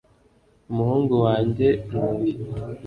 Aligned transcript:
umuhungu 0.71 1.13
wanjye 1.25 1.67
ni 1.89 1.99
uyu 2.07 2.37